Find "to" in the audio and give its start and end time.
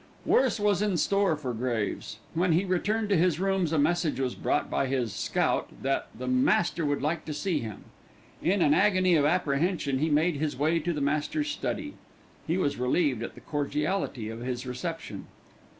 3.09-3.15, 7.25-7.35, 10.79-10.91